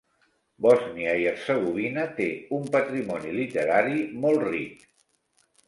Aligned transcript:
Bòsnia 0.65 1.11
i 1.23 1.27
Hercegovina 1.31 2.07
té 2.21 2.27
un 2.61 2.65
patrimoni 2.77 3.37
literari 3.39 4.03
molt 4.27 4.51
ric. 4.51 4.85